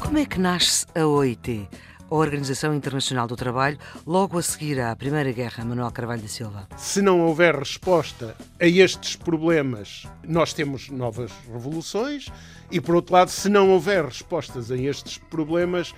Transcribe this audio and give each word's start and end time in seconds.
Como 0.00 0.18
é 0.18 0.26
que 0.26 0.40
nasce 0.40 0.86
a 0.96 1.06
OIT? 1.06 1.68
a 2.10 2.14
Organização 2.16 2.74
Internacional 2.74 3.28
do 3.28 3.36
Trabalho, 3.36 3.78
logo 4.04 4.36
a 4.36 4.42
seguir 4.42 4.80
à 4.80 4.96
Primeira 4.96 5.30
Guerra, 5.30 5.64
Manuel 5.64 5.92
Carvalho 5.92 6.22
da 6.22 6.26
Silva? 6.26 6.66
Se 6.76 7.00
não 7.00 7.20
houver 7.20 7.54
resposta 7.54 8.34
a 8.58 8.66
estes 8.66 9.14
problemas, 9.14 10.08
nós 10.26 10.52
temos 10.52 10.90
novas 10.90 11.30
revoluções, 11.52 12.26
e 12.68 12.80
por 12.80 12.96
outro 12.96 13.14
lado, 13.14 13.30
se 13.30 13.48
não 13.48 13.70
houver 13.70 14.04
respostas 14.04 14.72
a 14.72 14.76
estes 14.76 15.18
problemas, 15.18 15.94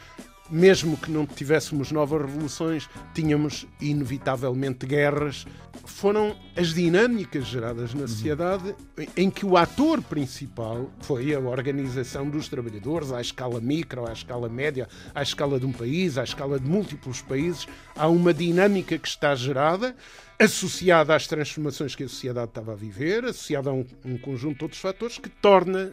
mesmo 0.52 0.98
que 0.98 1.10
não 1.10 1.24
tivéssemos 1.24 1.90
novas 1.90 2.20
revoluções, 2.20 2.86
tínhamos 3.14 3.66
inevitavelmente 3.80 4.84
guerras. 4.84 5.46
Foram 5.86 6.36
as 6.54 6.74
dinâmicas 6.74 7.46
geradas 7.46 7.94
na 7.94 8.06
sociedade 8.06 8.74
em 9.16 9.30
que 9.30 9.46
o 9.46 9.56
ator 9.56 10.02
principal 10.02 10.90
foi 11.00 11.34
a 11.34 11.40
organização 11.40 12.28
dos 12.28 12.48
trabalhadores 12.48 13.10
à 13.10 13.20
escala 13.20 13.60
micro, 13.60 14.06
à 14.06 14.12
escala 14.12 14.48
média, 14.48 14.86
à 15.14 15.22
escala 15.22 15.58
de 15.58 15.64
um 15.64 15.72
país, 15.72 16.18
à 16.18 16.24
escala 16.24 16.60
de 16.60 16.68
múltiplos 16.68 17.22
países. 17.22 17.66
Há 17.96 18.06
uma 18.06 18.34
dinâmica 18.34 18.98
que 18.98 19.08
está 19.08 19.34
gerada 19.34 19.96
associada 20.38 21.14
às 21.14 21.26
transformações 21.26 21.94
que 21.94 22.04
a 22.04 22.08
sociedade 22.08 22.48
estava 22.48 22.72
a 22.72 22.76
viver, 22.76 23.24
associada 23.24 23.70
a 23.70 23.72
um, 23.72 23.86
um 24.04 24.18
conjunto 24.18 24.58
de 24.58 24.64
outros 24.64 24.80
fatores 24.80 25.16
que 25.16 25.30
torna 25.30 25.92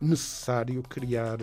necessário 0.00 0.82
criar 0.82 1.38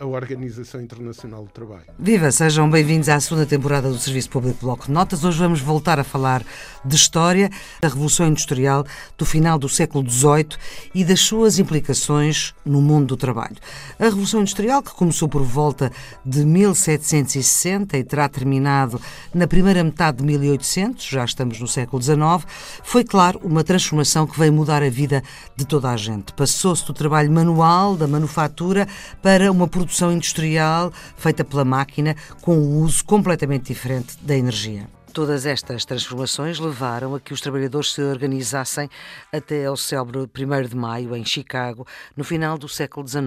a 0.00 0.06
Organização 0.06 0.80
Internacional 0.80 1.42
do 1.42 1.50
Trabalho. 1.50 1.84
Viva, 1.98 2.30
sejam 2.30 2.70
bem-vindos 2.70 3.08
à 3.08 3.18
segunda 3.18 3.44
temporada 3.44 3.90
do 3.90 3.98
Serviço 3.98 4.30
Público 4.30 4.58
Bloco 4.60 4.86
de 4.86 4.92
Notas. 4.92 5.24
Hoje 5.24 5.38
vamos 5.38 5.60
voltar 5.60 5.98
a 5.98 6.04
falar 6.04 6.44
de 6.84 6.94
história 6.94 7.50
da 7.80 7.88
Revolução 7.88 8.28
Industrial 8.28 8.86
do 9.16 9.26
final 9.26 9.58
do 9.58 9.68
século 9.68 10.08
XVIII 10.08 10.50
e 10.94 11.04
das 11.04 11.20
suas 11.20 11.58
implicações 11.58 12.54
no 12.64 12.80
mundo 12.80 13.06
do 13.08 13.16
trabalho. 13.16 13.56
A 13.98 14.04
Revolução 14.04 14.40
Industrial, 14.40 14.82
que 14.82 14.92
começou 14.92 15.28
por 15.28 15.42
volta 15.42 15.90
de 16.24 16.44
1760 16.44 17.98
e 17.98 18.04
terá 18.04 18.28
terminado 18.28 19.00
na 19.34 19.48
primeira 19.48 19.82
metade 19.82 20.18
de 20.18 20.24
1800, 20.24 21.04
já 21.04 21.24
estamos 21.24 21.58
no 21.58 21.66
século 21.66 22.00
XIX, 22.00 22.46
foi, 22.84 23.02
claro, 23.02 23.40
uma 23.42 23.64
transformação 23.64 24.26
que 24.26 24.38
veio 24.38 24.52
mudar 24.52 24.82
a 24.82 24.90
vida 24.90 25.24
de 25.56 25.66
toda 25.66 25.90
a 25.90 25.96
gente. 25.96 26.32
Passou-se 26.34 26.86
do 26.86 26.92
trabalho 26.92 27.32
manual, 27.32 27.96
da 27.96 28.06
manufatura, 28.06 28.86
para 29.20 29.50
uma 29.50 29.66
produção 29.66 29.87
produção 29.88 30.12
industrial 30.12 30.92
feita 31.16 31.42
pela 31.42 31.64
máquina 31.64 32.14
com 32.42 32.54
um 32.58 32.82
uso 32.82 33.02
completamente 33.04 33.68
diferente 33.68 34.18
da 34.20 34.36
energia. 34.36 34.86
Todas 35.14 35.46
estas 35.46 35.86
transformações 35.86 36.58
levaram 36.58 37.14
a 37.14 37.20
que 37.20 37.32
os 37.32 37.40
trabalhadores 37.40 37.94
se 37.94 38.02
organizassem 38.02 38.88
até 39.32 39.64
ao 39.64 39.76
célebre 39.76 40.18
1 40.18 40.68
de 40.68 40.76
maio, 40.76 41.16
em 41.16 41.24
Chicago, 41.24 41.86
no 42.14 42.22
final 42.22 42.58
do 42.58 42.68
século 42.68 43.08
XIX. 43.08 43.26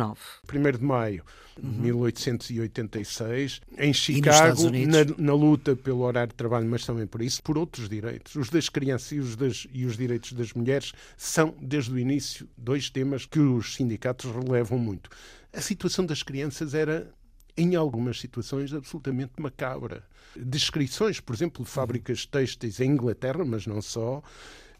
1 0.54 0.78
de 0.78 0.84
maio 0.84 1.23
de 1.59 1.67
uhum. 1.67 1.82
1886, 1.82 3.62
em 3.78 3.92
Chicago, 3.92 4.70
na, 4.70 5.16
na, 5.17 5.34
luta 5.34 5.76
pelo 5.76 6.02
horário 6.02 6.30
de 6.30 6.36
trabalho, 6.36 6.66
mas 6.66 6.86
também 6.86 7.06
por 7.06 7.22
isso, 7.22 7.44
por 7.44 7.58
outros 7.58 7.89
direitos. 7.89 8.36
Os 8.36 8.50
das 8.50 8.70
crianças 8.70 9.12
e 9.12 9.20
os, 9.20 9.36
das, 9.36 9.67
e 9.73 9.86
os 9.86 9.98
direitos 9.98 10.32
das 10.32 10.54
mulheres 10.54 10.94
são, 11.17 11.54
desde 11.59 11.92
o 11.92 12.00
início, 12.00 12.48
dois 12.58 12.89
temas 12.89 13.26
que 13.26 13.39
os 13.39 13.76
sindicatos 13.76 14.32
relevam 14.32 14.78
muito 14.78 15.09
a 15.53 15.61
situação 15.61 16.05
das 16.05 16.23
crianças 16.23 16.73
era, 16.73 17.11
em 17.57 17.75
algumas 17.75 18.19
situações, 18.19 18.73
absolutamente 18.73 19.33
macabra. 19.38 20.03
Descrições, 20.35 21.19
por 21.19 21.35
exemplo, 21.35 21.63
de 21.63 21.69
fábricas 21.69 22.25
têxteis 22.25 22.80
em 22.80 22.91
Inglaterra, 22.91 23.43
mas 23.43 23.67
não 23.67 23.81
só, 23.81 24.21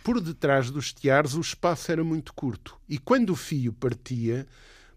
por 0.04 0.22
detrás 0.22 0.72
dos 0.72 0.94
tiares 0.94 1.34
o 1.34 1.42
espaço 1.42 1.92
era 1.92 2.04
muito 2.04 2.34
curto. 2.34 2.78
E 2.88 2.98
quando 2.98 3.32
o 3.32 3.36
fio 3.36 3.74
partia, 3.74 4.48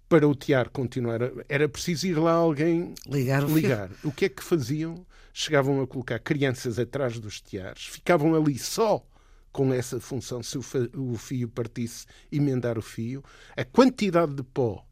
para 0.08 0.28
o 0.28 0.34
tiar 0.34 0.68
continuar, 0.68 1.20
era 1.48 1.68
preciso 1.68 2.06
ir 2.06 2.18
lá 2.18 2.32
alguém 2.32 2.94
ligar. 3.06 3.44
O, 3.44 3.54
ligar. 3.54 3.90
o 4.04 4.12
que 4.12 4.26
é 4.26 4.28
que 4.28 4.44
faziam? 4.44 5.04
Chegavam 5.32 5.82
a 5.82 5.86
colocar 5.86 6.18
crianças 6.20 6.78
atrás 6.78 7.18
dos 7.18 7.40
tiares, 7.40 7.86
ficavam 7.86 8.34
ali 8.34 8.56
só 8.56 9.04
com 9.54 9.72
essa 9.72 10.00
função, 10.00 10.42
se 10.42 10.58
o 10.58 11.14
fio 11.16 11.48
partisse, 11.48 12.06
emendar 12.30 12.76
o 12.76 12.82
fio. 12.82 13.22
A 13.56 13.64
quantidade 13.64 14.34
de 14.34 14.42
pó 14.42 14.84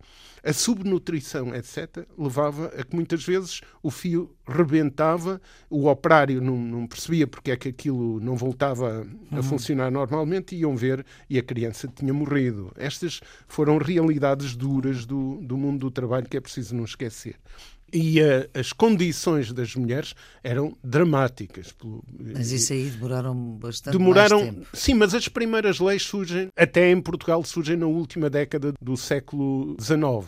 a 0.45 0.53
subnutrição, 0.53 1.55
etc., 1.55 2.05
levava 2.19 2.67
a 2.77 2.83
que 2.83 2.95
muitas 2.97 3.25
vezes 3.25 3.61
o 3.81 3.91
fio 3.91 4.35
rebentava, 4.47 5.41
o 5.71 5.87
operário 5.87 6.41
não, 6.41 6.57
não 6.57 6.87
percebia 6.87 7.29
porque 7.29 7.53
é 7.53 7.57
que 7.57 7.69
aquilo 7.69 8.19
não 8.19 8.35
voltava 8.35 9.07
a 9.31 9.37
uhum. 9.37 9.43
funcionar 9.43 9.91
normalmente, 9.91 10.57
iam 10.57 10.77
ver 10.77 11.07
e 11.31 11.39
a 11.39 11.43
criança 11.43 11.87
tinha 11.87 12.13
morrido. 12.13 12.73
Estas 12.77 13.21
foram 13.47 13.79
realidades 13.79 14.57
duras 14.57 15.07
do, 15.07 15.41
do 15.43 15.57
mundo 15.57 15.79
do 15.79 15.91
trabalho 15.91 16.29
que 16.29 16.37
é 16.37 16.41
preciso 16.41 16.75
não 16.75 16.85
esquecer 16.85 17.37
e 17.93 18.21
a, 18.21 18.49
as 18.59 18.73
condições 18.73 19.53
das 19.53 19.75
mulheres 19.75 20.15
eram 20.43 20.77
dramáticas. 20.83 21.75
Mas 22.19 22.51
isso 22.51 22.73
aí 22.73 22.91
demoraram 22.91 23.35
bastante 23.35 23.97
demoraram, 23.97 24.41
tempo. 24.41 24.67
Sim, 24.73 24.95
mas 24.95 25.15
as 25.15 25.29
primeiras 25.29 25.79
leis 25.79 26.03
surgem, 26.03 26.49
até 26.57 26.91
em 26.91 27.01
Portugal, 27.01 27.45
surgem 27.45 27.77
na 27.77 27.87
última 27.87 28.31
década 28.31 28.73
do 28.81 28.97
século 28.97 29.77
XIX. 29.81 30.01
Uhum. 30.03 30.27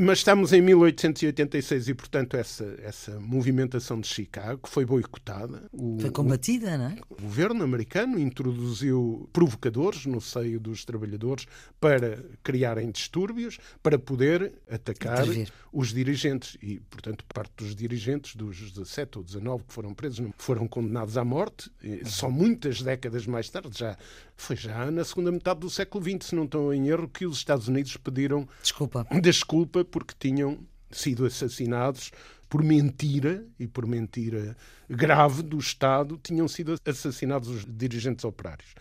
Mas 0.00 0.18
estamos 0.18 0.52
em 0.52 0.62
1886 0.62 1.88
e, 1.88 1.94
portanto, 1.94 2.36
essa, 2.36 2.76
essa 2.82 3.20
movimentação 3.20 4.00
de 4.00 4.08
Chicago 4.08 4.60
foi 4.64 4.86
boicotada. 4.86 5.68
O, 5.70 5.98
foi 6.00 6.10
combatida, 6.10 6.78
não 6.78 6.86
é? 6.86 6.96
O 7.10 7.20
governo 7.20 7.62
americano 7.62 8.18
introduziu 8.18 9.28
provocadores 9.32 10.06
no 10.06 10.20
seio 10.20 10.58
dos 10.58 10.84
trabalhadores 10.84 11.46
para 11.78 12.24
criarem 12.42 12.90
distúrbios, 12.90 13.58
para 13.82 13.98
poder 13.98 14.54
atacar 14.70 15.24
Intervir. 15.24 15.52
os 15.70 15.92
dirigentes. 15.92 16.56
E, 16.62 16.80
portanto, 16.80 17.24
parte 17.32 17.52
dos 17.58 17.74
dirigentes, 17.74 18.34
dos 18.34 18.72
17 18.72 19.18
ou 19.18 19.24
19 19.24 19.64
que 19.64 19.74
foram 19.74 19.92
presos, 19.92 20.26
foram 20.38 20.66
condenados 20.66 21.18
à 21.18 21.24
morte. 21.24 21.70
Só 22.04 22.30
muitas 22.30 22.80
décadas 22.80 23.26
mais 23.26 23.50
tarde, 23.50 23.78
já 23.78 23.96
foi 24.34 24.56
já 24.56 24.90
na 24.90 25.04
segunda 25.04 25.30
metade 25.30 25.60
do 25.60 25.70
século 25.70 26.02
XX, 26.02 26.28
se 26.28 26.34
não 26.34 26.44
estou 26.44 26.72
em 26.72 26.88
erro, 26.88 27.08
que 27.08 27.26
os 27.26 27.38
Estados 27.38 27.68
Unidos 27.68 27.96
pediram 27.96 28.48
desculpa, 28.62 29.06
desculpa 29.22 29.65
porque 29.66 30.14
tinham 30.18 30.58
sido 30.90 31.26
assassinados 31.26 32.10
por 32.48 32.62
mentira 32.62 33.44
e 33.58 33.66
por 33.66 33.86
mentira 33.86 34.56
grave 34.88 35.42
do 35.42 35.58
Estado, 35.58 36.18
tinham 36.22 36.46
sido 36.46 36.78
assassinados 36.84 37.48
os 37.48 37.64
dirigentes 37.66 38.24
operários. 38.24 38.74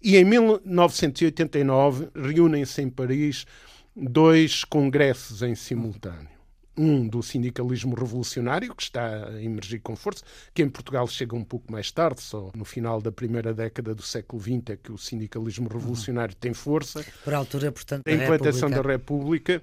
E 0.00 0.16
em 0.16 0.24
1989 0.24 2.08
reúnem-se 2.14 2.80
em 2.80 2.88
Paris 2.88 3.44
dois 3.96 4.62
congressos 4.62 5.42
em 5.42 5.56
simultâneo 5.56 6.38
um 6.78 7.06
do 7.06 7.22
sindicalismo 7.22 7.94
revolucionário, 7.94 8.74
que 8.74 8.82
está 8.82 9.26
a 9.26 9.42
emergir 9.42 9.80
com 9.80 9.96
força, 9.96 10.22
que 10.54 10.62
em 10.62 10.68
Portugal 10.68 11.06
chega 11.08 11.34
um 11.34 11.42
pouco 11.42 11.70
mais 11.70 11.90
tarde, 11.90 12.22
só 12.22 12.50
no 12.54 12.64
final 12.64 13.02
da 13.02 13.10
primeira 13.10 13.52
década 13.52 13.94
do 13.94 14.02
século 14.02 14.40
XX 14.40 14.70
é 14.70 14.76
que 14.76 14.92
o 14.92 14.96
sindicalismo 14.96 15.68
revolucionário 15.68 16.34
uhum. 16.34 16.40
tem 16.40 16.54
força. 16.54 17.04
Por 17.24 17.34
altura, 17.34 17.72
portanto, 17.72 18.04
da 18.04 18.12
a 18.12 18.14
implantação 18.14 18.68
República. 18.68 18.82
da 18.82 18.92
República, 18.92 19.62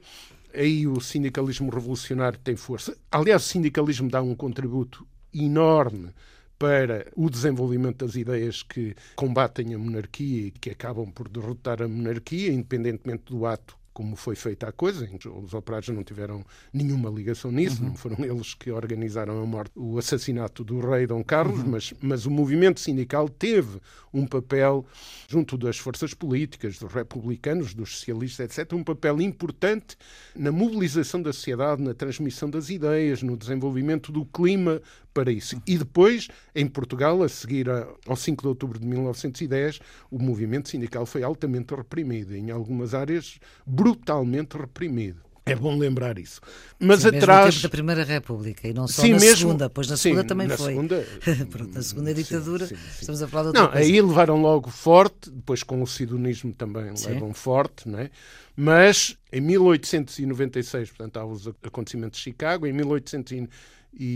aí 0.56 0.88
o 0.88 1.00
sindicalismo 1.00 1.70
revolucionário 1.70 2.40
tem 2.40 2.56
força. 2.56 2.96
Aliás, 3.12 3.46
o 3.46 3.48
sindicalismo 3.48 4.10
dá 4.10 4.22
um 4.22 4.36
contributo 4.36 5.06
enorme 5.34 6.10
para 6.58 7.12
o 7.16 7.30
desenvolvimento 7.30 8.06
das 8.06 8.16
ideias 8.16 8.64
que 8.64 8.96
combatem 9.16 9.74
a 9.74 9.78
monarquia 9.78 10.48
e 10.48 10.52
que 10.52 10.70
acabam 10.70 11.12
por 11.12 11.28
derrotar 11.28 11.82
a 11.82 11.88
monarquia, 11.88 12.52
independentemente 12.52 13.26
do 13.26 13.46
ato 13.46 13.78
como 13.96 14.18
foi 14.18 14.36
feita 14.36 14.68
a 14.68 14.74
coisa. 14.74 15.10
Os 15.42 15.54
operários 15.54 15.88
não 15.96 16.04
tiveram 16.04 16.46
nenhuma 16.74 17.10
ligação 17.10 17.50
nisso, 17.50 17.82
uhum. 17.82 17.90
não 17.90 17.96
foram 17.96 18.18
eles 18.26 18.54
que 18.54 18.70
organizaram 18.70 19.42
a 19.42 19.46
morte, 19.46 19.72
o 19.74 19.98
assassinato 19.98 20.66
do 20.66 20.82
rei 20.82 21.08
Dom 21.08 21.24
Carlos, 21.24 21.62
uhum. 21.62 21.70
mas, 21.70 21.94
mas 22.02 22.26
o 22.26 22.30
movimento 22.30 22.82
sindical 22.82 23.30
teve 23.30 23.80
um 24.14 24.28
papel, 24.28 24.86
junto 25.30 25.58
das 25.58 25.78
forças 25.78 26.14
políticas, 26.14 26.78
dos 26.78 26.92
republicanos, 26.92 27.74
dos 27.74 27.98
socialistas, 27.98 28.58
etc., 28.58 28.74
um 28.74 28.84
papel 28.84 29.22
importante 29.22 29.96
na 30.36 30.52
mobilização 30.52 31.22
da 31.22 31.32
sociedade, 31.32 31.82
na 31.82 31.94
transmissão 31.94 32.50
das 32.50 32.70
ideias, 32.70 33.24
no 33.24 33.38
desenvolvimento 33.38 34.12
do 34.12 34.26
clima 34.26 34.82
para 35.16 35.32
isso. 35.32 35.60
E 35.66 35.78
depois, 35.78 36.28
em 36.54 36.68
Portugal, 36.68 37.24
a 37.24 37.30
seguir 37.30 37.68
ao 38.06 38.16
5 38.18 38.42
de 38.42 38.48
outubro 38.50 38.78
de 38.78 38.86
1910, 38.86 39.80
o 40.12 40.20
movimento 40.20 40.68
sindical 40.68 41.06
foi 41.06 41.24
altamente 41.24 41.74
reprimido, 41.74 42.36
em 42.36 42.52
algumas 42.52 42.94
áreas 42.94 43.40
brutalmente 43.66 44.58
reprimido. 44.58 45.24
É 45.48 45.56
bom 45.56 45.78
lembrar 45.78 46.18
isso. 46.18 46.42
Mas 46.80 47.02
sim, 47.02 47.10
atrás. 47.10 47.46
Mesmo 47.46 47.62
da 47.62 47.70
Primeira 47.70 48.04
República 48.04 48.68
e 48.68 48.74
não 48.74 48.88
só 48.88 49.04
sim, 49.04 49.12
na 49.12 49.20
mesmo... 49.20 49.38
segunda, 49.38 49.70
pois 49.70 49.88
na 49.88 49.96
segunda 49.96 50.22
sim, 50.24 50.28
também 50.28 50.48
na 50.48 50.58
foi. 50.58 50.74
Segunda... 50.74 51.08
Pronto, 51.52 51.74
na 51.76 51.84
segunda 51.84 52.14
ditadura, 52.16 52.68
estamos 53.00 53.22
a 53.22 53.28
falar 53.28 53.44
de 53.44 53.48
outra 53.50 53.62
não, 53.62 53.72
coisa. 53.72 53.88
Aí 53.88 54.02
levaram 54.02 54.42
logo 54.42 54.72
forte, 54.72 55.30
depois 55.30 55.62
com 55.62 55.84
o 55.84 55.88
sidonismo 55.88 56.52
também 56.52 56.92
levam 57.08 57.32
forte, 57.32 57.88
não 57.88 58.00
é? 58.00 58.10
Mas 58.56 59.16
em 59.32 59.40
1896, 59.40 60.90
portanto, 60.90 61.18
há 61.18 61.26
os 61.26 61.48
acontecimentos 61.64 62.18
de 62.18 62.24
Chicago, 62.24 62.66
em 62.66 62.74
1896 62.74 63.76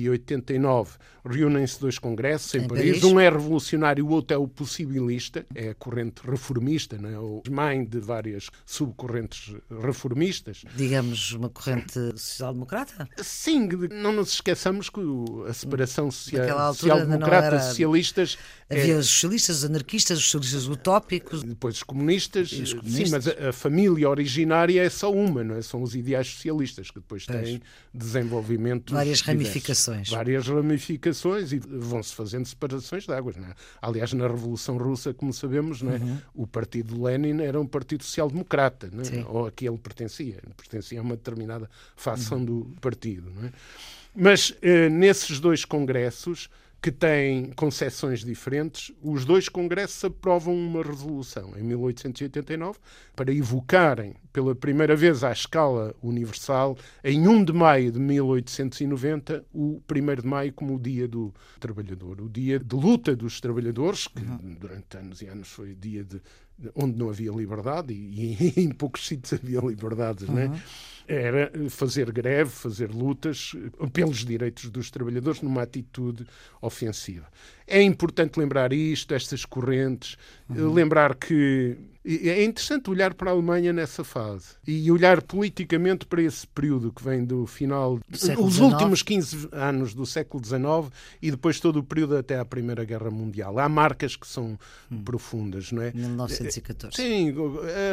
89 0.09 0.97
reúnem-se 1.25 1.79
dois 1.79 1.99
congressos 1.99 2.53
em, 2.55 2.59
em 2.59 2.67
Paris. 2.67 2.99
Paris. 2.99 3.03
Um 3.03 3.19
é 3.19 3.29
revolucionário, 3.29 4.05
o 4.05 4.09
outro 4.09 4.35
é 4.35 4.37
o 4.37 4.47
possibilista, 4.47 5.45
é 5.53 5.69
a 5.69 5.75
corrente 5.75 6.21
reformista, 6.25 6.97
não 6.97 7.09
é? 7.09 7.19
o 7.19 7.43
mãe 7.49 7.83
de 7.83 7.99
várias 7.99 8.49
subcorrentes 8.65 9.55
reformistas. 9.69 10.63
Digamos, 10.75 11.31
uma 11.33 11.49
corrente 11.49 11.99
social-democrata? 12.17 13.07
Sim, 13.17 13.69
não 13.91 14.11
nos 14.11 14.33
esqueçamos 14.33 14.89
que 14.89 15.01
a 15.47 15.53
separação 15.53 16.09
social-democrata, 16.11 17.59
socialistas... 17.59 18.37
Havia 18.69 18.93
é... 18.93 18.97
os 18.97 19.09
socialistas, 19.09 19.57
os 19.57 19.65
anarquistas, 19.65 20.19
os 20.19 20.29
socialistas 20.29 20.67
utópicos... 20.67 21.43
Depois 21.43 21.75
os 21.77 21.83
comunistas. 21.83 22.51
Os 22.51 22.73
comunistas. 22.73 23.07
Sim, 23.07 23.11
mas 23.11 23.27
a, 23.27 23.49
a, 23.49 23.53
família 23.53 24.07
originária 24.07 24.83
é 24.83 24.89
só 24.89 25.11
uma, 25.11 25.43
não 25.43 25.55
é? 25.55 25.61
São 25.61 25.81
os 25.81 25.95
ideais 25.95 26.27
socialistas, 26.27 26.91
que 26.91 26.99
depois 26.99 27.25
pois. 27.25 27.41
têm 27.41 27.61
desenvolvimento 27.93 28.93
Várias 28.93 29.21
ramificações. 29.21 29.68
Várias 30.09 30.47
ramificações 30.47 31.51
e 31.51 31.59
vão-se 31.59 32.13
fazendo 32.13 32.45
separações 32.45 33.05
de 33.05 33.13
águas. 33.13 33.37
É? 33.37 33.53
Aliás, 33.81 34.13
na 34.13 34.27
Revolução 34.27 34.77
Russa, 34.77 35.13
como 35.13 35.33
sabemos, 35.33 35.81
é? 35.81 35.85
uhum. 35.85 36.17
o 36.33 36.47
partido 36.47 36.95
de 36.95 37.01
Lenin 37.01 37.41
era 37.41 37.59
um 37.59 37.67
partido 37.67 38.03
social-democrata, 38.03 38.87
é? 38.87 39.25
ou 39.27 39.47
a 39.47 39.51
que 39.51 39.67
ele 39.67 39.77
pertencia. 39.77 40.37
Pertencia 40.55 40.99
a 40.99 41.03
uma 41.03 41.15
determinada 41.15 41.69
facção 41.95 42.39
uhum. 42.39 42.45
do 42.45 42.75
partido. 42.81 43.31
Mas 44.15 44.55
eh, 44.61 44.89
nesses 44.89 45.39
dois 45.39 45.63
congressos 45.65 46.49
que 46.81 46.91
têm 46.91 47.51
concessões 47.51 48.23
diferentes, 48.23 48.93
os 49.01 49.25
dois 49.25 49.49
congressos 49.49 50.03
aprovam 50.05 50.55
uma 50.55 50.81
resolução 50.81 51.53
em 51.57 51.63
1889 51.63 52.79
para 53.15 53.33
evocarem 53.33 54.15
pela 54.31 54.55
primeira 54.55 54.95
vez 54.95 55.23
à 55.23 55.31
escala 55.31 55.93
universal, 56.01 56.77
em 57.03 57.27
1 57.27 57.43
de 57.43 57.53
maio 57.53 57.91
de 57.91 57.99
1890, 57.99 59.45
o 59.53 59.81
1 59.89 60.21
de 60.21 60.27
maio 60.27 60.53
como 60.53 60.75
o 60.75 60.79
Dia 60.79 61.07
do 61.07 61.33
Trabalhador, 61.59 62.21
o 62.21 62.29
dia 62.29 62.59
de 62.59 62.75
luta 62.75 63.15
dos 63.15 63.41
trabalhadores, 63.41 64.07
que 64.07 64.23
uhum. 64.23 64.55
durante 64.59 64.97
anos 64.97 65.21
e 65.21 65.27
anos 65.27 65.49
foi 65.49 65.75
dia 65.75 66.03
de, 66.03 66.21
onde 66.75 66.97
não 66.97 67.09
havia 67.09 67.31
liberdade 67.31 67.93
e, 67.93 68.53
e 68.57 68.61
em 68.61 68.69
poucos 68.69 69.05
sítios 69.05 69.33
havia 69.33 69.59
liberdades, 69.59 70.27
uhum. 70.29 70.35
né? 70.35 70.61
Era 71.09 71.51
fazer 71.69 72.11
greve, 72.11 72.51
fazer 72.51 72.91
lutas 72.91 73.53
pelos 73.91 74.23
direitos 74.23 74.69
dos 74.69 74.91
trabalhadores 74.91 75.41
numa 75.41 75.63
atitude 75.63 76.25
ofensiva. 76.61 77.27
É 77.69 77.81
importante 77.81 78.39
lembrar 78.39 78.73
isto, 78.73 79.13
estas 79.13 79.45
correntes, 79.45 80.17
uhum. 80.49 80.73
lembrar 80.73 81.15
que 81.15 81.77
é 82.05 82.43
interessante 82.43 82.89
olhar 82.89 83.13
para 83.13 83.29
a 83.29 83.33
Alemanha 83.33 83.73
nessa 83.73 84.03
fase 84.03 84.55
e 84.65 84.89
olhar 84.91 85.21
politicamente 85.21 86.05
para 86.05 86.21
esse 86.21 86.47
período 86.47 86.93
que 86.93 87.03
vem 87.03 87.25
do 87.25 87.45
final, 87.45 87.99
os 88.37 88.59
últimos 88.59 89.03
15 89.03 89.49
anos 89.51 89.93
do 89.93 90.05
século 90.05 90.43
XIX 90.43 90.91
e 91.21 91.29
depois 91.29 91.59
todo 91.59 91.79
o 91.79 91.83
período 91.83 92.15
até 92.15 92.39
à 92.39 92.45
Primeira 92.45 92.85
Guerra 92.85 93.11
Mundial. 93.11 93.59
Há 93.59 93.67
marcas 93.67 94.15
que 94.15 94.27
são 94.27 94.57
hum. 94.89 95.03
profundas, 95.03 95.71
não 95.71 95.81
é? 95.81 95.91
1914. 95.91 96.95
Sim, 96.95 97.35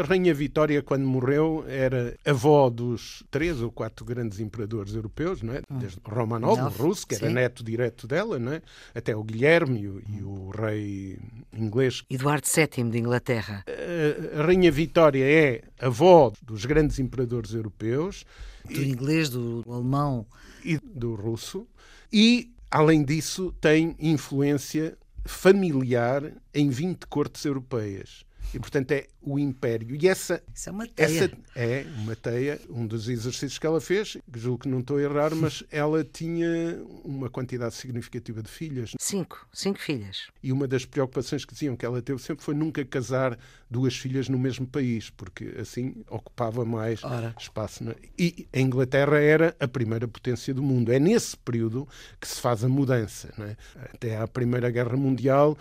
a 0.00 0.06
Rainha 0.06 0.32
Vitória, 0.32 0.81
quando 0.82 1.05
morreu, 1.05 1.64
era 1.67 2.17
avó 2.25 2.70
dos 2.70 3.25
três 3.31 3.61
ou 3.61 3.72
quatro 3.72 4.05
grandes 4.05 4.38
imperadores 4.38 4.94
europeus, 4.94 5.43
não 5.43 5.52
é? 5.52 5.62
Hum. 5.70 5.79
Desde 5.79 5.99
Romanov, 6.05 6.61
o 6.61 6.69
russo, 6.69 7.06
que 7.06 7.17
era 7.17 7.26
Sim. 7.26 7.34
neto 7.34 7.64
direto 7.64 8.06
dela, 8.06 8.38
não 8.38 8.52
é? 8.52 8.62
Até 8.94 9.17
o 9.17 9.25
Guilherme 9.25 9.66
e 9.75 9.89
o, 9.89 10.03
e 10.09 10.23
o 10.23 10.51
rei 10.51 11.19
inglês. 11.53 12.03
Eduardo 12.11 12.47
VII 12.47 12.91
de 12.91 12.99
Inglaterra. 12.99 13.65
Uh, 13.67 14.41
a 14.41 14.45
Rainha 14.45 14.71
Vitória 14.71 15.25
é 15.25 15.63
avó 15.81 16.33
dos 16.43 16.65
grandes 16.65 16.99
imperadores 16.99 17.53
europeus. 17.55 18.25
Do 18.65 18.83
e, 18.83 18.89
inglês, 18.89 19.29
do 19.31 19.65
alemão. 19.69 20.27
E 20.65 20.79
do 20.79 21.15
russo. 21.15 21.67
E, 22.13 22.53
além 22.71 23.05
disso, 23.05 23.55
tem 23.61 23.97
influência 23.99 24.97
familiar 25.25 26.33
em 26.55 26.69
20 26.71 27.07
cortes 27.07 27.45
europeias. 27.45 28.25
E, 28.54 28.58
portanto, 28.58 28.93
é 28.93 29.06
o 29.20 29.38
império. 29.38 29.96
E 30.00 30.08
essa, 30.08 30.43
Isso 30.54 30.69
é 30.69 30.72
uma 30.72 30.87
teia. 30.87 31.06
Essa 31.06 31.38
é 31.54 31.87
uma 31.98 32.14
teia, 32.14 32.60
um 32.70 32.87
dos 32.87 33.08
exercícios 33.08 33.58
que 33.58 33.66
ela 33.66 33.81
fez, 33.81 34.16
que 34.32 34.38
julgo 34.38 34.60
que 34.60 34.69
não 34.69 34.81
estou 34.81 34.98
a 34.98 35.02
errar, 35.02 35.34
mas 35.34 35.64
ela 35.70 36.04
tinha 36.04 36.81
uma 37.04 37.28
quantidade 37.28 37.75
significativa 37.75 38.43
de 38.43 38.48
filhas. 38.48 38.93
Cinco, 38.98 39.46
cinco 39.52 39.78
filhas. 39.78 40.28
E 40.43 40.52
uma 40.52 40.69
das 40.69 40.84
preocupações 40.84 41.44
que 41.44 41.52
diziam 41.52 41.76
que 41.76 41.84
ela 41.84 42.00
teve 42.00 42.22
sempre 42.22 42.44
foi 42.44 42.54
nunca 42.54 42.84
casar 42.84 43.38
duas 43.69 43.96
filhas 43.96 44.28
no 44.28 44.38
mesmo 44.38 44.66
país, 44.66 45.10
porque 45.10 45.56
assim 45.60 46.04
ocupava 46.08 46.64
mais 46.64 47.02
Ora. 47.02 47.34
espaço. 47.38 47.84
E 48.19 48.46
a 48.52 48.60
Inglaterra 48.60 49.19
era 49.19 49.56
a 49.58 49.66
primeira 49.66 50.06
potência 50.06 50.54
do 50.54 50.62
mundo. 50.62 50.93
É 50.93 50.98
nesse 50.98 51.37
período 51.37 51.88
que 52.20 52.28
se 52.28 52.40
faz 52.40 52.62
a 52.64 52.69
mudança. 52.69 53.32
É? 53.38 53.56
Até 53.93 54.16
à 54.16 54.26
Primeira 54.26 54.70
Guerra 54.70 54.96
Mundial 54.96 55.58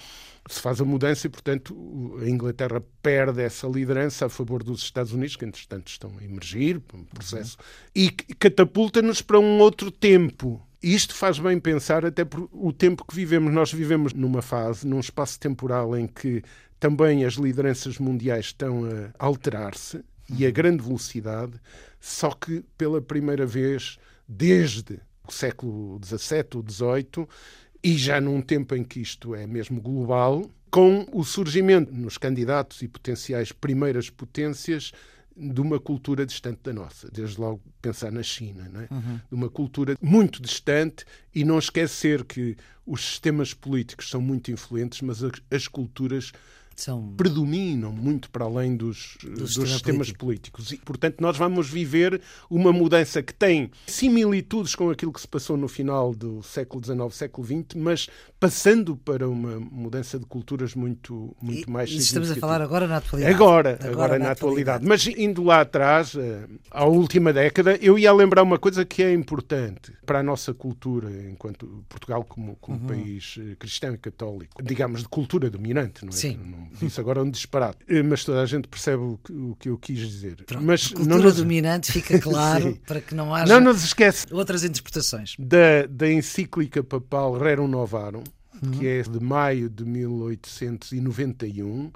se 0.47 0.61
faz 0.61 0.79
a 0.79 0.85
mudança 0.85 1.25
e, 1.25 1.29
portanto, 1.29 1.75
a 2.74 2.74
Inglaterra 2.75 2.95
perde 3.01 3.41
essa 3.41 3.67
liderança 3.67 4.25
a 4.25 4.29
favor 4.29 4.63
dos 4.63 4.81
Estados 4.81 5.13
Unidos, 5.13 5.35
que 5.35 5.45
entretanto 5.45 5.87
estão 5.87 6.11
a 6.19 6.23
emergir, 6.23 6.81
um 6.93 7.03
processo, 7.03 7.57
uhum. 7.59 8.03
e 8.03 8.09
catapulta-nos 8.11 9.21
para 9.21 9.39
um 9.39 9.59
outro 9.59 9.91
tempo. 9.91 10.61
Isto 10.81 11.15
faz 11.15 11.39
bem 11.39 11.59
pensar 11.59 12.05
até 12.05 12.23
por 12.25 12.49
o 12.51 12.71
tempo 12.71 13.05
que 13.05 13.15
vivemos. 13.15 13.53
Nós 13.53 13.71
vivemos 13.71 14.13
numa 14.13 14.41
fase, 14.41 14.87
num 14.87 14.99
espaço 14.99 15.39
temporal 15.39 15.95
em 15.97 16.07
que 16.07 16.43
também 16.79 17.25
as 17.25 17.35
lideranças 17.35 17.97
mundiais 17.97 18.47
estão 18.47 18.85
a 18.85 19.25
alterar-se 19.25 20.03
e 20.29 20.45
a 20.45 20.51
grande 20.51 20.83
velocidade, 20.83 21.53
só 21.99 22.31
que 22.31 22.63
pela 22.77 23.01
primeira 23.01 23.45
vez 23.45 23.97
desde 24.27 24.99
o 25.27 25.31
século 25.31 25.99
XVII 26.03 26.45
ou 26.55 26.65
XVIII 26.67 27.27
e 27.85 27.99
já 27.99 28.19
num 28.19 28.41
tempo 28.41 28.73
em 28.73 28.83
que 28.83 28.99
isto 28.99 29.35
é 29.35 29.45
mesmo 29.45 29.79
global, 29.79 30.49
com 30.71 31.07
o 31.13 31.23
surgimento 31.23 31.93
nos 31.93 32.17
candidatos 32.17 32.81
e 32.81 32.87
potenciais 32.87 33.51
primeiras 33.51 34.09
potências 34.09 34.91
de 35.37 35.61
uma 35.61 35.79
cultura 35.79 36.25
distante 36.25 36.61
da 36.63 36.73
nossa. 36.73 37.07
Desde 37.11 37.39
logo 37.39 37.61
pensar 37.83 38.11
na 38.11 38.23
China, 38.23 38.67
é? 38.73 38.91
Uhum. 38.91 39.19
de 39.29 39.35
uma 39.35 39.51
cultura 39.51 39.95
muito 40.01 40.41
distante 40.41 41.05
e 41.33 41.43
não 41.43 41.59
esquecer 41.59 42.23
que 42.23 42.57
os 42.87 43.05
sistemas 43.05 43.53
políticos 43.53 44.09
são 44.09 44.19
muito 44.19 44.49
influentes, 44.49 45.01
mas 45.01 45.23
as, 45.23 45.33
as 45.51 45.67
culturas 45.67 46.31
são... 46.75 47.13
predominam 47.15 47.91
muito 47.91 48.29
para 48.29 48.45
além 48.45 48.75
dos, 48.75 49.17
do 49.23 49.29
dos 49.31 49.49
sistema 49.49 49.67
sistemas 49.67 50.11
político. 50.11 50.57
políticos. 50.57 50.71
E, 50.71 50.77
portanto, 50.77 51.21
nós 51.21 51.37
vamos 51.37 51.69
viver 51.69 52.21
uma 52.49 52.71
mudança 52.73 53.23
que 53.23 53.33
tem 53.33 53.71
similitudes 53.87 54.75
com 54.75 54.89
aquilo 54.89 55.13
que 55.13 55.21
se 55.21 55.27
passou 55.27 55.57
no 55.57 55.67
final 55.67 56.13
do 56.13 56.43
século 56.43 56.83
XIX, 56.83 57.15
século 57.15 57.47
XX, 57.47 57.75
mas 57.75 58.07
passando 58.39 58.95
para 58.95 59.27
uma 59.27 59.59
mudança 59.59 60.19
de 60.19 60.25
culturas 60.25 60.75
muito, 60.75 61.35
muito 61.41 61.67
e, 61.67 61.71
mais 61.71 61.89
e 61.89 61.97
estamos 61.97 62.29
a 62.29 62.35
falar 62.35 62.61
agora 62.61 62.87
na 62.87 62.97
atualidade. 62.97 63.33
Agora, 63.33 63.69
agora, 63.75 63.91
agora 63.91 64.19
na, 64.19 64.25
na 64.25 64.31
atualidade. 64.31 64.85
atualidade. 64.85 64.85
Mas 64.85 65.07
indo 65.07 65.43
lá 65.43 65.61
atrás, 65.61 66.15
eh, 66.15 66.47
à 66.69 66.85
última 66.85 67.31
década, 67.31 67.77
eu 67.81 67.97
ia 67.97 68.11
lembrar 68.13 68.43
uma 68.43 68.59
coisa 68.59 68.85
que 68.85 69.01
é 69.01 69.13
importante 69.13 69.93
para 70.05 70.19
a 70.19 70.23
nossa 70.23 70.53
cultura, 70.53 71.09
enquanto 71.29 71.83
Portugal 71.89 72.23
como, 72.23 72.55
como 72.57 72.79
uhum. 72.79 72.87
país 72.87 73.37
eh, 73.39 73.55
cristão 73.57 73.93
e 73.93 73.97
católico, 73.97 74.61
digamos, 74.61 75.01
de 75.01 75.09
cultura 75.09 75.49
dominante, 75.49 76.03
não 76.03 76.09
é? 76.09 76.15
Sim. 76.15 76.37
Não, 76.37 76.64
disse 76.79 76.99
agora 76.99 77.23
um 77.23 77.29
disparate, 77.29 77.79
eh, 77.87 78.03
mas 78.03 78.23
toda 78.23 78.41
a 78.41 78.45
gente 78.45 78.67
percebe 78.67 79.03
o 79.03 79.19
que, 79.23 79.33
o 79.33 79.55
que 79.55 79.69
eu 79.69 79.77
quis 79.77 79.99
dizer. 79.99 80.43
Pronto, 80.45 80.63
mas 80.63 80.91
a 80.91 80.95
cultura 80.95 81.23
nos... 81.23 81.35
dominante 81.35 81.91
fica 81.91 82.17
claro 82.19 82.77
para 82.85 83.01
que 83.01 83.15
não 83.15 83.33
haja 83.33 83.53
não 83.53 83.59
nos 83.59 83.83
esquece 83.83 84.27
outras 84.31 84.63
interpretações. 84.63 85.35
Da, 85.39 85.85
da 85.89 86.11
encíclica 86.11 86.83
papal 86.83 87.37
Rerum 87.37 87.67
Novarum, 87.67 88.23
uhum. 88.61 88.71
que 88.71 88.87
é 88.87 89.01
de 89.01 89.19
maio 89.19 89.69
de 89.69 89.85
1891, 89.85 91.91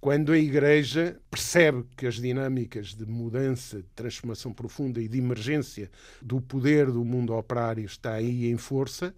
quando 0.00 0.32
a 0.32 0.38
Igreja 0.38 1.18
percebe 1.30 1.84
que 1.96 2.06
as 2.06 2.14
dinâmicas 2.14 2.94
de 2.94 3.04
mudança, 3.04 3.78
de 3.78 3.88
transformação 3.96 4.52
profunda 4.52 5.00
e 5.00 5.08
de 5.08 5.18
emergência 5.18 5.90
do 6.22 6.40
poder 6.40 6.86
do 6.86 7.04
mundo 7.04 7.34
operário 7.34 7.84
está 7.84 8.12
aí 8.12 8.48
em 8.48 8.56
força 8.56 9.12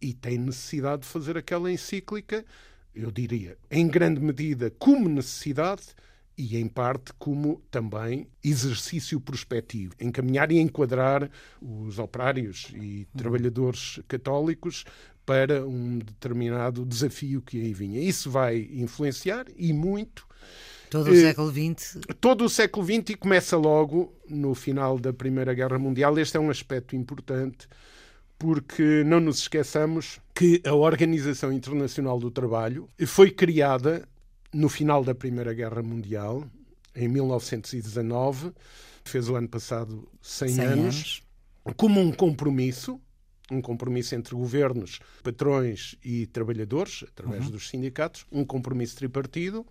e 0.00 0.14
tem 0.14 0.38
necessidade 0.38 1.02
de 1.02 1.08
fazer 1.08 1.36
aquela 1.36 1.70
encíclica 1.70 2.44
eu 2.94 3.10
diria, 3.10 3.56
em 3.70 3.86
grande 3.88 4.20
medida 4.20 4.70
como 4.78 5.08
necessidade 5.08 5.82
e, 6.36 6.56
em 6.56 6.66
parte, 6.66 7.12
como 7.18 7.62
também 7.70 8.26
exercício 8.42 9.20
prospectivo. 9.20 9.94
Encaminhar 10.00 10.50
e 10.50 10.58
enquadrar 10.58 11.30
os 11.60 11.98
operários 11.98 12.72
e 12.74 13.06
trabalhadores 13.16 14.00
católicos 14.08 14.84
para 15.24 15.64
um 15.66 15.98
determinado 15.98 16.84
desafio 16.84 17.42
que 17.42 17.60
aí 17.60 17.72
vinha. 17.72 18.00
Isso 18.00 18.30
vai 18.30 18.68
influenciar 18.72 19.46
e 19.56 19.72
muito. 19.72 20.26
Todo 20.90 21.10
o 21.10 21.14
eh, 21.14 21.20
século 21.20 21.50
XX. 21.50 21.98
Todo 22.20 22.44
o 22.44 22.48
século 22.48 22.84
XX 22.84 23.10
e 23.10 23.14
começa 23.14 23.56
logo 23.56 24.14
no 24.28 24.54
final 24.54 24.98
da 24.98 25.12
Primeira 25.12 25.54
Guerra 25.54 25.78
Mundial. 25.78 26.18
Este 26.18 26.36
é 26.36 26.40
um 26.40 26.50
aspecto 26.50 26.96
importante 26.96 27.68
porque 28.38 29.04
não 29.04 29.20
nos 29.20 29.38
esqueçamos 29.38 30.18
que 30.34 30.62
a 30.64 30.74
Organização 30.74 31.52
Internacional 31.52 32.18
do 32.18 32.30
Trabalho 32.30 32.88
foi 33.06 33.30
criada 33.30 34.08
no 34.52 34.68
final 34.68 35.04
da 35.04 35.14
Primeira 35.14 35.52
Guerra 35.52 35.82
Mundial, 35.82 36.44
em 36.94 37.08
1919, 37.08 38.52
fez 39.04 39.28
o 39.28 39.36
ano 39.36 39.48
passado 39.48 40.08
100, 40.20 40.48
100 40.48 40.64
anos, 40.64 40.78
anos, 40.78 41.22
como 41.76 42.00
um 42.00 42.12
compromisso 42.12 43.00
um 43.50 43.60
compromisso 43.60 44.14
entre 44.14 44.34
governos, 44.34 44.98
patrões 45.22 45.94
e 46.02 46.26
trabalhadores, 46.26 47.04
através 47.08 47.44
uhum. 47.44 47.50
dos 47.50 47.68
sindicatos, 47.68 48.24
um 48.32 48.44
compromisso 48.44 48.96
tripartido, 48.96 49.66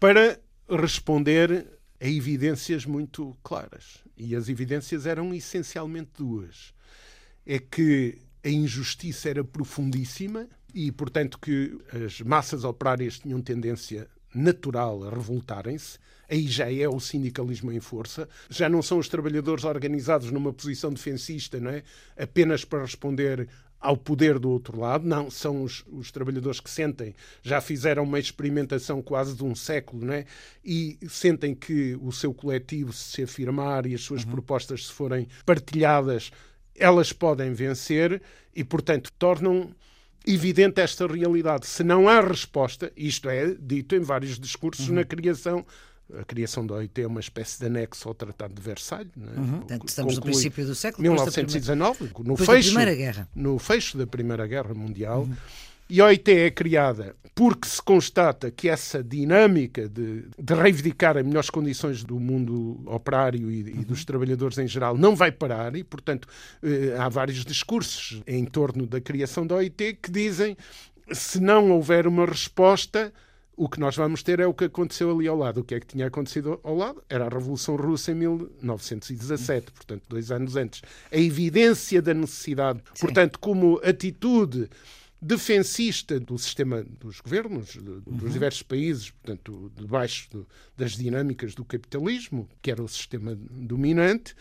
para 0.00 0.40
responder 0.68 1.66
a 2.00 2.08
evidências 2.08 2.86
muito 2.86 3.36
claras. 3.42 3.98
E 4.16 4.34
as 4.34 4.48
evidências 4.48 5.04
eram 5.04 5.34
essencialmente 5.34 6.10
duas. 6.16 6.72
É 7.44 7.58
que 7.58 8.18
a 8.46 8.48
injustiça 8.48 9.28
era 9.28 9.42
profundíssima 9.42 10.46
e, 10.72 10.92
portanto, 10.92 11.36
que 11.36 11.76
as 11.92 12.20
massas 12.20 12.62
operárias 12.62 13.18
tinham 13.18 13.42
tendência 13.42 14.06
natural 14.32 15.02
a 15.02 15.10
revoltarem-se. 15.10 15.98
Aí 16.30 16.46
já 16.46 16.72
é 16.72 16.88
o 16.88 17.00
sindicalismo 17.00 17.72
em 17.72 17.80
força. 17.80 18.28
Já 18.48 18.68
não 18.68 18.82
são 18.82 18.98
os 18.98 19.08
trabalhadores 19.08 19.64
organizados 19.64 20.30
numa 20.30 20.52
posição 20.52 20.92
defensista, 20.92 21.58
não 21.58 21.70
é? 21.70 21.82
apenas 22.16 22.64
para 22.64 22.82
responder 22.82 23.48
ao 23.80 23.96
poder 23.96 24.38
do 24.38 24.48
outro 24.50 24.78
lado. 24.78 25.06
Não, 25.06 25.28
são 25.28 25.64
os, 25.64 25.84
os, 25.88 26.12
trabalhadores 26.12 26.60
que 26.60 26.70
sentem, 26.70 27.14
já 27.42 27.60
fizeram 27.60 28.04
uma 28.04 28.18
experimentação 28.18 29.02
quase 29.02 29.34
de 29.34 29.42
um 29.42 29.56
século, 29.56 30.04
não 30.06 30.14
é? 30.14 30.24
E 30.64 30.98
sentem 31.08 31.52
que 31.52 31.98
o 32.00 32.12
seu 32.12 32.32
coletivo 32.32 32.92
se 32.92 33.24
afirmar 33.24 33.86
e 33.86 33.94
as 33.94 34.02
suas 34.02 34.24
uhum. 34.24 34.30
propostas 34.30 34.86
se 34.86 34.92
forem 34.92 35.26
partilhadas, 35.44 36.30
elas 36.78 37.12
podem 37.12 37.52
vencer 37.52 38.20
e, 38.54 38.64
portanto, 38.64 39.12
tornam 39.18 39.70
evidente 40.26 40.80
esta 40.80 41.06
realidade. 41.06 41.66
Se 41.66 41.84
não 41.84 42.08
há 42.08 42.20
resposta, 42.20 42.92
isto 42.96 43.28
é 43.28 43.54
dito 43.58 43.94
em 43.94 44.00
vários 44.00 44.38
discursos 44.38 44.88
uhum. 44.88 44.96
na 44.96 45.04
criação 45.04 45.64
a 46.14 46.24
criação 46.24 46.64
da 46.64 46.74
OIT 46.74 47.02
é 47.02 47.06
uma 47.06 47.20
espécie 47.20 47.58
de 47.58 47.66
anexo 47.66 48.08
ao 48.08 48.14
Tratado 48.14 48.54
de 48.54 48.62
Versalhes. 48.62 49.10
É? 49.16 49.40
Uhum. 49.40 49.58
Portanto, 49.58 49.88
estamos 49.88 50.16
no 50.16 50.22
princípio 50.22 50.64
do 50.64 50.74
século 50.74 51.02
1919, 51.02 51.96
primeira... 51.96 52.28
no, 52.28 52.36
fecho, 52.36 52.52
da 52.52 52.62
Primeira 52.62 52.94
Guerra. 52.94 53.28
no 53.34 53.58
fecho 53.58 53.98
da 53.98 54.06
Primeira 54.06 54.46
Guerra 54.46 54.74
Mundial. 54.74 55.22
Uhum. 55.22 55.36
E 55.88 56.00
a 56.00 56.06
OIT 56.06 56.30
é 56.32 56.50
criada 56.50 57.14
porque 57.34 57.68
se 57.68 57.82
constata 57.82 58.50
que 58.50 58.66
essa 58.66 59.04
dinâmica 59.04 59.86
de, 59.86 60.24
de 60.38 60.54
reivindicar 60.54 61.18
as 61.18 61.24
melhores 61.24 61.50
condições 61.50 62.02
do 62.02 62.18
mundo 62.18 62.80
operário 62.86 63.50
e, 63.50 63.60
e, 63.60 63.84
dos 63.84 64.06
trabalhadores 64.06 64.56
em 64.56 64.66
geral 64.66 64.96
não 64.96 65.14
vai 65.14 65.30
parar 65.30 65.76
e, 65.76 65.84
portanto, 65.84 66.26
eh, 66.62 66.96
há 66.98 67.10
vários 67.10 67.44
discursos 67.44 68.22
em 68.26 68.42
torno 68.46 68.86
da 68.86 69.02
criação 69.02 69.46
da 69.46 69.56
OIT 69.56 69.98
que 70.02 70.10
dizem 70.10 70.56
se 71.12 71.38
não 71.38 71.70
houver 71.72 72.06
uma 72.06 72.24
resposta, 72.24 73.12
o 73.56 73.68
que 73.68 73.78
nós 73.78 73.94
vamos 73.96 74.22
ter 74.22 74.40
é 74.40 74.46
o 74.46 74.54
que 74.54 74.64
aconteceu 74.64 75.10
ali 75.10 75.28
ao 75.28 75.36
lado. 75.36 75.60
O 75.60 75.64
que 75.64 75.74
é 75.74 75.80
que 75.80 75.86
tinha 75.86 76.06
acontecido 76.06 76.58
ao 76.62 76.74
lado? 76.74 77.02
Era 77.08 77.26
a 77.26 77.28
Revolução 77.28 77.76
Russa 77.76 78.12
em 78.12 78.14
1917, 78.14 79.72
portanto, 79.72 80.02
dois 80.08 80.30
anos 80.30 80.56
antes. 80.56 80.82
A 81.12 81.16
evidência 81.16 82.02
da 82.02 82.12
necessidade, 82.12 82.80
Sim. 82.94 83.00
portanto, 83.06 83.38
como 83.38 83.80
atitude 83.84 84.68
defensista 85.20 86.20
do 86.20 86.38
sistema 86.38 86.82
dos 86.82 87.20
governos, 87.20 87.76
dos 87.76 88.22
uhum. 88.22 88.30
diversos 88.30 88.62
países, 88.62 89.10
portanto, 89.10 89.72
debaixo 89.74 90.46
das 90.76 90.92
dinâmicas 90.92 91.54
do 91.54 91.64
capitalismo, 91.64 92.48
que 92.60 92.70
era 92.70 92.82
o 92.82 92.88
sistema 92.88 93.34
dominante, 93.34 94.34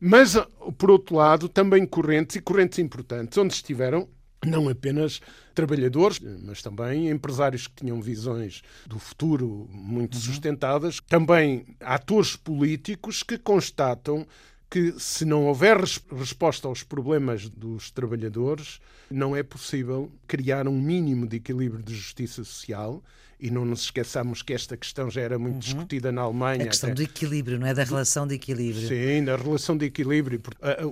mas, 0.00 0.34
por 0.78 0.90
outro 0.90 1.16
lado, 1.16 1.48
também 1.48 1.86
correntes 1.86 2.36
e 2.36 2.40
correntes 2.40 2.78
importantes, 2.78 3.36
onde 3.38 3.54
estiveram 3.54 4.08
não 4.44 4.68
apenas 4.68 5.20
trabalhadores, 5.54 6.20
mas 6.20 6.62
também 6.62 7.08
empresários 7.10 7.66
que 7.66 7.76
tinham 7.76 8.00
visões 8.00 8.62
do 8.86 8.98
futuro 8.98 9.68
muito 9.70 10.14
uhum. 10.14 10.20
sustentadas, 10.20 11.00
também 11.08 11.76
atores 11.80 12.36
políticos 12.36 13.22
que 13.22 13.38
constatam 13.38 14.26
que 14.68 14.94
se 14.98 15.24
não 15.24 15.44
houver 15.44 15.78
resposta 15.78 16.66
aos 16.66 16.82
problemas 16.82 17.48
dos 17.48 17.90
trabalhadores, 17.90 18.80
não 19.10 19.36
é 19.36 19.42
possível 19.42 20.10
criar 20.26 20.66
um 20.66 20.80
mínimo 20.80 21.26
de 21.26 21.36
equilíbrio 21.36 21.82
de 21.82 21.94
justiça 21.94 22.42
social 22.42 23.02
e 23.38 23.50
não 23.50 23.64
nos 23.64 23.82
esqueçamos 23.82 24.42
que 24.42 24.52
esta 24.52 24.76
questão 24.76 25.10
já 25.10 25.20
era 25.20 25.38
muito 25.38 25.54
uhum. 25.54 25.60
discutida 25.60 26.10
na 26.10 26.22
Alemanha. 26.22 26.64
A 26.64 26.68
questão 26.68 26.90
até. 26.90 26.96
do 26.96 27.02
equilíbrio, 27.02 27.58
não 27.58 27.66
é? 27.66 27.74
Da 27.74 27.84
relação 27.84 28.26
de 28.26 28.34
equilíbrio. 28.34 28.88
Sim, 28.88 29.24
da 29.24 29.36
relação 29.36 29.76
de 29.76 29.86
equilíbrio. 29.86 30.40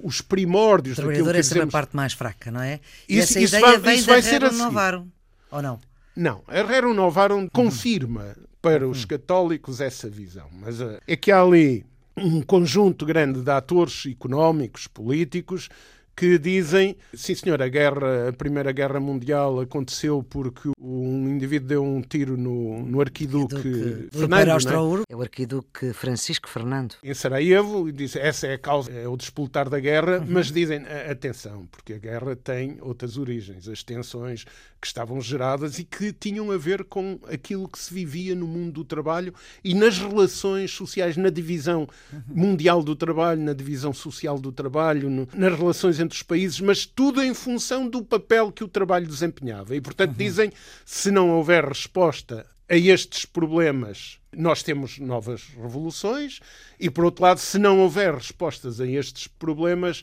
Os 0.02 0.20
primórdios 0.20 0.98
o 0.98 1.00
trabalhador 1.00 1.24
daquilo 1.24 1.40
é 1.40 1.42
sempre 1.42 1.54
dizemos... 1.54 1.74
a 1.74 1.78
parte 1.78 1.96
mais 1.96 2.12
fraca, 2.12 2.50
não 2.50 2.60
é? 2.60 2.80
E 3.08 3.18
isso, 3.18 3.32
essa 3.32 3.40
isso 3.40 3.56
ideia 3.56 3.78
vai, 3.78 3.94
isso 3.96 4.06
vai 4.06 4.22
ser 4.22 4.44
assim. 4.44 4.58
Novarum, 4.58 5.08
ou 5.50 5.62
não? 5.62 5.80
Não, 6.14 6.42
a 6.46 6.62
Rerum 6.62 6.94
Novarum 6.94 7.40
uhum. 7.40 7.48
confirma 7.48 8.36
para 8.60 8.86
os 8.86 9.02
uhum. 9.02 9.08
católicos 9.08 9.80
essa 9.80 10.08
visão. 10.08 10.48
Mas 10.52 10.80
uh, 10.80 10.98
é 11.06 11.16
que 11.16 11.32
há 11.32 11.40
ali 11.40 11.84
um 12.16 12.42
conjunto 12.42 13.04
grande 13.04 13.42
de 13.42 13.50
atores 13.50 14.06
económicos, 14.06 14.86
políticos, 14.86 15.68
que 16.16 16.38
dizem, 16.38 16.96
sim 17.12 17.34
senhor, 17.34 17.60
a 17.60 17.68
guerra, 17.68 18.28
a 18.28 18.32
Primeira 18.32 18.72
Guerra 18.72 19.00
Mundial 19.00 19.60
aconteceu 19.60 20.22
porque 20.22 20.70
um 20.80 21.28
indivíduo 21.28 21.68
deu 21.68 21.84
um 21.84 22.00
tiro 22.00 22.36
no, 22.36 22.84
no 22.84 23.00
arquiduque, 23.00 23.56
arquiduque 23.56 24.08
Fernando. 24.12 24.64
Não 24.64 24.98
é? 24.98 25.02
é 25.08 25.16
o 25.16 25.22
arquiduque 25.22 25.92
Francisco 25.92 26.48
Fernando. 26.48 26.94
Em 27.02 27.14
Sarajevo, 27.14 27.88
e 27.88 27.92
disse, 27.92 28.18
essa 28.18 28.46
é 28.46 28.54
a 28.54 28.58
causa, 28.58 28.92
é 28.92 29.08
o 29.08 29.16
despoltar 29.16 29.68
da 29.68 29.80
guerra, 29.80 30.18
uhum. 30.18 30.26
mas 30.28 30.52
dizem, 30.52 30.84
atenção, 31.10 31.66
porque 31.70 31.94
a 31.94 31.98
guerra 31.98 32.36
tem 32.36 32.78
outras 32.80 33.16
origens, 33.16 33.68
as 33.68 33.82
tensões 33.82 34.44
que 34.80 34.86
estavam 34.86 35.20
geradas 35.20 35.78
e 35.78 35.84
que 35.84 36.12
tinham 36.12 36.50
a 36.50 36.58
ver 36.58 36.84
com 36.84 37.18
aquilo 37.32 37.66
que 37.66 37.78
se 37.78 37.92
vivia 37.92 38.34
no 38.34 38.46
mundo 38.46 38.72
do 38.72 38.84
trabalho 38.84 39.32
e 39.64 39.74
nas 39.74 39.98
relações 39.98 40.70
sociais, 40.70 41.16
na 41.16 41.30
divisão 41.30 41.88
uhum. 42.12 42.22
mundial 42.28 42.82
do 42.82 42.94
trabalho, 42.94 43.40
na 43.40 43.54
divisão 43.54 43.92
social 43.94 44.38
do 44.38 44.52
trabalho, 44.52 45.08
no, 45.08 45.26
nas 45.34 45.58
relações 45.58 46.00
entre 46.04 46.16
os 46.16 46.22
países, 46.22 46.60
mas 46.60 46.86
tudo 46.86 47.22
em 47.22 47.34
função 47.34 47.88
do 47.88 48.04
papel 48.04 48.52
que 48.52 48.62
o 48.62 48.68
trabalho 48.68 49.06
desempenhava. 49.06 49.74
E, 49.74 49.80
portanto, 49.80 50.10
uhum. 50.10 50.16
dizem, 50.16 50.52
se 50.84 51.10
não 51.10 51.30
houver 51.30 51.64
resposta 51.64 52.46
a 52.68 52.76
estes 52.76 53.24
problemas, 53.24 54.18
nós 54.32 54.62
temos 54.62 54.98
novas 54.98 55.42
revoluções, 55.60 56.40
e, 56.78 56.88
por 56.88 57.04
outro 57.04 57.24
lado, 57.24 57.40
se 57.40 57.58
não 57.58 57.80
houver 57.80 58.14
respostas 58.14 58.80
a 58.80 58.86
estes 58.86 59.26
problemas, 59.26 60.02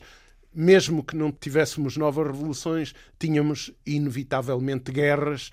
mesmo 0.54 1.02
que 1.02 1.16
não 1.16 1.32
tivéssemos 1.32 1.96
novas 1.96 2.26
revoluções, 2.26 2.94
tínhamos 3.18 3.70
inevitavelmente 3.86 4.92
guerras. 4.92 5.50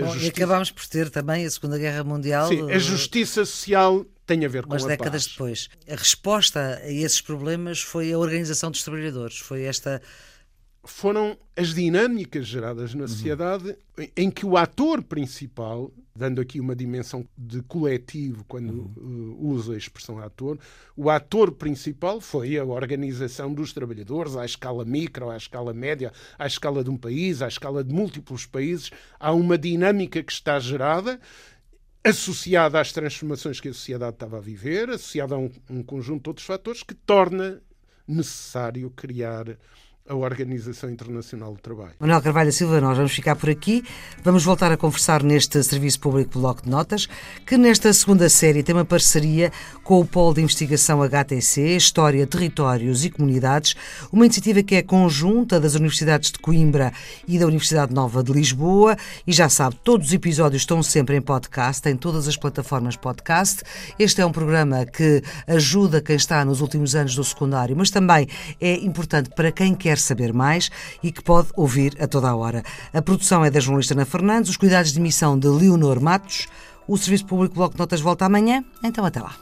Bom. 0.00 0.16
E 0.16 0.26
acabámos 0.28 0.70
por 0.70 0.86
ter 0.86 1.08
também 1.08 1.46
a 1.46 1.50
Segunda 1.50 1.78
Guerra 1.78 2.02
Mundial. 2.02 2.48
Sim, 2.48 2.70
a 2.70 2.78
justiça 2.78 3.44
social 3.44 4.04
tem 4.30 4.44
a 4.44 4.48
ver 4.48 4.64
com 4.64 4.74
Umas 4.74 4.84
a 4.84 4.88
décadas 4.88 5.24
paz. 5.24 5.32
depois. 5.32 5.68
A 5.88 5.96
resposta 5.96 6.80
a 6.84 6.88
esses 6.88 7.20
problemas 7.20 7.80
foi 7.80 8.12
a 8.12 8.18
organização 8.18 8.70
dos 8.70 8.84
trabalhadores, 8.84 9.38
foi 9.38 9.62
esta 9.64 10.00
foram 10.82 11.36
as 11.54 11.74
dinâmicas 11.74 12.46
geradas 12.46 12.94
na 12.94 13.02
uhum. 13.02 13.08
sociedade 13.08 13.76
uhum. 13.98 14.06
em 14.16 14.30
que 14.30 14.46
o 14.46 14.56
ator 14.56 15.02
principal, 15.02 15.92
dando 16.16 16.40
aqui 16.40 16.58
uma 16.58 16.74
dimensão 16.74 17.22
de 17.36 17.60
coletivo 17.62 18.44
quando 18.48 18.90
uhum. 18.96 19.36
uh, 19.38 19.48
uso 19.48 19.72
a 19.72 19.76
expressão 19.76 20.18
ator, 20.18 20.58
o 20.96 21.10
ator 21.10 21.52
principal 21.52 22.18
foi 22.18 22.56
a 22.56 22.64
organização 22.64 23.52
dos 23.52 23.74
trabalhadores 23.74 24.36
à 24.36 24.44
escala 24.46 24.84
micro, 24.84 25.28
à 25.28 25.36
escala 25.36 25.74
média, 25.74 26.12
à 26.38 26.46
escala 26.46 26.82
de 26.82 26.88
um 26.88 26.96
país, 26.96 27.42
à 27.42 27.48
escala 27.48 27.84
de 27.84 27.92
múltiplos 27.92 28.46
países. 28.46 28.90
Há 29.18 29.32
uma 29.32 29.58
dinâmica 29.58 30.22
que 30.22 30.32
está 30.32 30.58
gerada 30.58 31.20
associada 32.04 32.80
às 32.80 32.92
transformações 32.92 33.60
que 33.60 33.68
a 33.68 33.74
sociedade 33.74 34.14
estava 34.14 34.38
a 34.38 34.40
viver, 34.40 34.90
associada 34.90 35.34
a 35.34 35.38
um, 35.38 35.50
um 35.68 35.82
conjunto 35.82 36.24
de 36.24 36.30
outros 36.30 36.46
fatores 36.46 36.82
que 36.82 36.94
torna 36.94 37.62
necessário 38.06 38.90
criar 38.90 39.56
a 40.10 40.14
Organização 40.16 40.90
Internacional 40.90 41.52
do 41.52 41.60
Trabalho. 41.60 41.92
Manuel 42.00 42.20
Carvalho 42.20 42.52
Silva, 42.52 42.80
nós 42.80 42.96
vamos 42.96 43.12
ficar 43.12 43.36
por 43.36 43.48
aqui. 43.48 43.84
Vamos 44.24 44.42
voltar 44.42 44.72
a 44.72 44.76
conversar 44.76 45.22
neste 45.22 45.62
Serviço 45.62 46.00
Público 46.00 46.36
Bloco 46.40 46.64
de 46.64 46.68
Notas, 46.68 47.06
que 47.46 47.56
nesta 47.56 47.92
segunda 47.92 48.28
série 48.28 48.64
tem 48.64 48.74
uma 48.74 48.84
parceria 48.84 49.52
com 49.84 50.00
o 50.00 50.04
Polo 50.04 50.34
de 50.34 50.42
Investigação 50.42 51.00
HTC, 51.00 51.76
História, 51.76 52.26
Territórios 52.26 53.04
e 53.04 53.10
Comunidades, 53.10 53.76
uma 54.10 54.24
iniciativa 54.24 54.64
que 54.64 54.74
é 54.74 54.82
conjunta 54.82 55.60
das 55.60 55.76
Universidades 55.76 56.32
de 56.32 56.40
Coimbra 56.40 56.92
e 57.28 57.38
da 57.38 57.46
Universidade 57.46 57.94
Nova 57.94 58.20
de 58.20 58.32
Lisboa. 58.32 58.96
E 59.24 59.32
já 59.32 59.48
sabe, 59.48 59.76
todos 59.84 60.08
os 60.08 60.12
episódios 60.12 60.62
estão 60.62 60.82
sempre 60.82 61.16
em 61.16 61.22
podcast, 61.22 61.88
em 61.88 61.96
todas 61.96 62.26
as 62.26 62.36
plataformas 62.36 62.96
podcast. 62.96 63.62
Este 63.96 64.20
é 64.20 64.26
um 64.26 64.32
programa 64.32 64.84
que 64.84 65.22
ajuda 65.46 66.00
quem 66.00 66.16
está 66.16 66.44
nos 66.44 66.60
últimos 66.60 66.96
anos 66.96 67.14
do 67.14 67.22
secundário, 67.22 67.76
mas 67.76 67.90
também 67.90 68.26
é 68.60 68.74
importante 68.74 69.30
para 69.36 69.52
quem 69.52 69.72
quer 69.72 69.99
saber 70.00 70.32
mais 70.32 70.70
e 71.02 71.12
que 71.12 71.22
pode 71.22 71.48
ouvir 71.54 71.96
a 72.00 72.06
toda 72.06 72.28
a 72.28 72.34
hora. 72.34 72.62
A 72.92 73.02
produção 73.02 73.44
é 73.44 73.50
da 73.50 73.60
jornalista 73.60 73.94
Ana 73.94 74.04
Fernandes, 74.04 74.50
os 74.50 74.56
cuidados 74.56 74.92
de 74.92 74.98
emissão 74.98 75.38
de 75.38 75.48
Leonor 75.48 76.00
Matos. 76.00 76.48
O 76.86 76.96
Serviço 76.96 77.26
Público 77.26 77.54
Bloco 77.54 77.74
de 77.74 77.78
Notas 77.78 78.00
volta 78.00 78.24
amanhã, 78.26 78.64
então 78.82 79.04
até 79.04 79.20
lá. 79.20 79.36